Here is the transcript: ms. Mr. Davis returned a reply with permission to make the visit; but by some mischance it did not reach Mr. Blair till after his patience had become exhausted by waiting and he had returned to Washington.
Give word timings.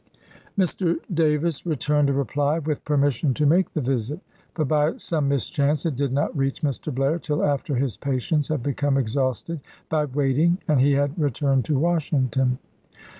ms. 0.57 0.73
Mr. 0.73 0.97
Davis 1.13 1.63
returned 1.63 2.09
a 2.09 2.13
reply 2.13 2.57
with 2.57 2.83
permission 2.85 3.35
to 3.35 3.45
make 3.45 3.71
the 3.71 3.81
visit; 3.81 4.19
but 4.55 4.67
by 4.67 4.97
some 4.97 5.29
mischance 5.29 5.85
it 5.85 5.95
did 5.95 6.11
not 6.11 6.35
reach 6.35 6.63
Mr. 6.63 6.91
Blair 6.91 7.19
till 7.19 7.45
after 7.45 7.75
his 7.75 7.97
patience 7.97 8.47
had 8.47 8.63
become 8.63 8.97
exhausted 8.97 9.59
by 9.89 10.05
waiting 10.05 10.57
and 10.67 10.81
he 10.81 10.93
had 10.93 11.13
returned 11.19 11.63
to 11.65 11.77
Washington. 11.77 12.57